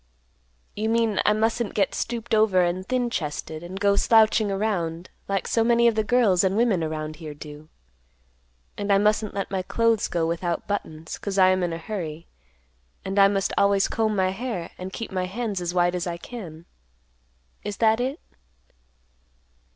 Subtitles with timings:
[0.75, 5.47] You mean I mustn't get stooped over and thin chested, and go slouching around, like
[5.47, 7.69] so many of the girls and women around here do,
[8.79, 12.25] and I mustn't let my clothes go without buttons, 'cause I am in a hurry,
[13.05, 16.17] and I must always comb my hair, and keep my hands as white as I
[16.17, 16.65] can.
[17.63, 18.19] Is that it?"